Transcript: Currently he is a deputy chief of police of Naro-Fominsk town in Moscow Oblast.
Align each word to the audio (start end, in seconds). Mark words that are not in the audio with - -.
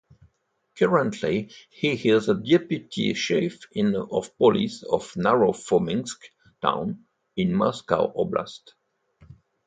Currently 0.79 1.51
he 1.69 1.89
is 2.09 2.27
a 2.27 2.33
deputy 2.33 3.13
chief 3.13 3.59
of 4.11 4.35
police 4.39 4.81
of 4.81 5.15
Naro-Fominsk 5.15 6.17
town 6.59 7.05
in 7.35 7.53
Moscow 7.53 8.11
Oblast. 8.11 8.73